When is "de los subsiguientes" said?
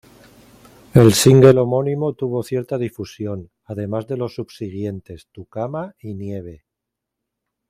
4.07-5.27